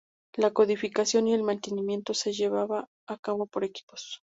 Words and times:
La 0.35 0.49
codificación 0.49 1.27
y 1.27 1.35
el 1.35 1.43
mantenimiento 1.43 2.15
se 2.15 2.33
llevaba 2.33 2.87
a 3.05 3.17
cabo 3.19 3.45
por 3.45 3.63
equipos. 3.63 4.19